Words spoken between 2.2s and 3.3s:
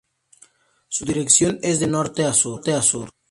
a sur.